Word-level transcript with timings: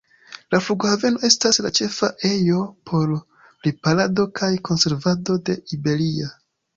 La 0.53 0.59
flughaveno 0.67 1.19
estas 1.27 1.59
la 1.65 1.71
ĉefa 1.79 2.07
ejo 2.29 2.61
por 2.91 3.11
riparado 3.67 4.25
kaj 4.41 4.49
konservado 4.71 5.37
de 5.51 5.57
Iberia. 5.79 6.31